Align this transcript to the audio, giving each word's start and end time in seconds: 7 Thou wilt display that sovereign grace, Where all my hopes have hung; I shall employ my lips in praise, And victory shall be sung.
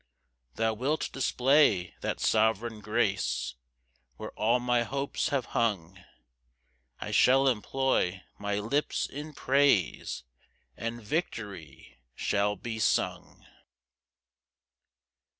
7 0.53 0.53
Thou 0.55 0.73
wilt 0.73 1.11
display 1.11 1.93
that 2.01 2.19
sovereign 2.19 2.79
grace, 2.79 3.53
Where 4.17 4.31
all 4.31 4.59
my 4.59 4.81
hopes 4.81 5.29
have 5.29 5.45
hung; 5.53 6.03
I 6.99 7.11
shall 7.11 7.47
employ 7.47 8.23
my 8.39 8.57
lips 8.57 9.05
in 9.05 9.33
praise, 9.35 10.23
And 10.75 11.03
victory 11.03 11.99
shall 12.15 12.55
be 12.55 12.79
sung. 12.79 13.45